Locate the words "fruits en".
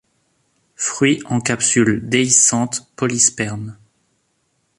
0.75-1.39